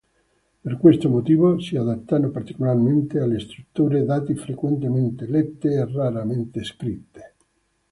[0.61, 7.35] Per questo motivo si adattano particolarmente alle strutture dati frequentemente lette e raramente scritte.